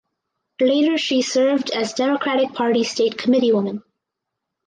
Later 0.59 0.97
she 0.97 1.21
served 1.21 1.69
as 1.69 1.93
Democratic 1.93 2.53
Party 2.55 2.83
State 2.83 3.19
Committee 3.19 3.51
Woman. 3.51 3.83